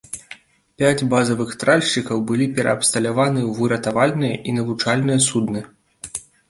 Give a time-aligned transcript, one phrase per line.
[0.81, 5.61] Пяць базавых тральшчыкаў былі пераабсталяваны ў выратавальныя і навучальныя судны.